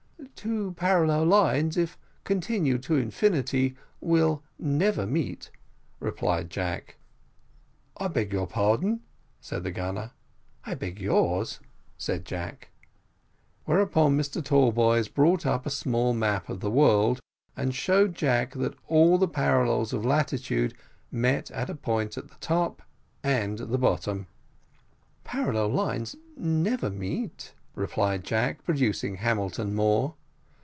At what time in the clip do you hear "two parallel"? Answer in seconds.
0.35-1.25